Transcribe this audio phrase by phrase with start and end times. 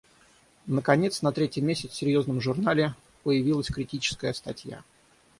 [0.65, 4.83] Наконец на третий месяц в серьезном журнале появилась критическая статья.